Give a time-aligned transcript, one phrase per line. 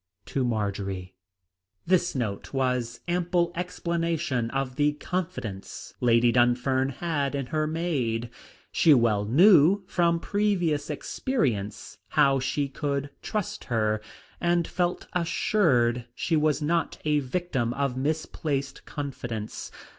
[0.25, 1.13] "To Marjory."
[1.85, 8.31] This note was ample explanation of the confidence Lady Dunfern had in her maid.
[8.71, 14.01] She well knew from previous experience how she could trust her,
[14.39, 19.69] and felt assured she was not a victim to misplaced confidence.